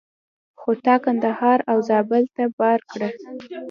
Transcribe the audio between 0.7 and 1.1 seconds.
تا